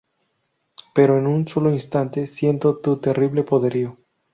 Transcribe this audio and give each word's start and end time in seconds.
Pero 0.95 1.19
en 1.19 1.27
un 1.27 1.47
solo 1.47 1.69
instante, 1.69 2.25
siento 2.25 2.77
tu 2.79 2.97
terrible 2.97 3.43
poderío. 3.43 3.99